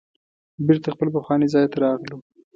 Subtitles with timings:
[0.65, 2.17] بیرته خپل پخواني ځای ته راغلو.